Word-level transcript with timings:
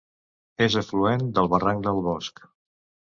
És 0.67 0.77
afluent 0.79 1.25
del 1.39 1.49
barranc 1.51 1.83
del 1.89 2.01
Bosc. 2.09 2.43